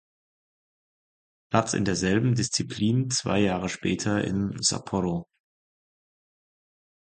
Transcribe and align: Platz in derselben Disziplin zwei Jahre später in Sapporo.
Platz 1.51 1.75
in 1.75 1.85
derselben 1.85 2.33
Disziplin 2.33 3.11
zwei 3.11 3.39
Jahre 3.39 3.69
später 3.69 4.23
in 4.23 4.57
Sapporo. 4.59 5.27